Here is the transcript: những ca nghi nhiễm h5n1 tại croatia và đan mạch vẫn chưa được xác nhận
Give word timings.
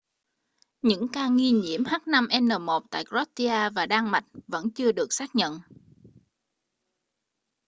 những 0.81 1.07
ca 1.13 1.27
nghi 1.27 1.51
nhiễm 1.51 1.83
h5n1 1.83 2.81
tại 2.91 3.03
croatia 3.05 3.69
và 3.75 3.85
đan 3.85 4.09
mạch 4.11 4.25
vẫn 4.47 4.69
chưa 4.75 4.91
được 4.91 5.13
xác 5.13 5.35
nhận 5.35 5.59